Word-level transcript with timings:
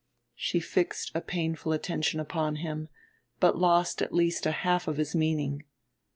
She 0.33 0.59
fixed 0.59 1.11
a 1.13 1.21
painful 1.21 1.73
attention 1.73 2.19
upon 2.19 2.55
him, 2.55 2.89
but 3.39 3.59
lost 3.59 4.01
at 4.01 4.11
least 4.11 4.47
a 4.47 4.51
half 4.65 4.87
of 4.87 4.97
his 4.97 5.13
meaning. 5.13 5.63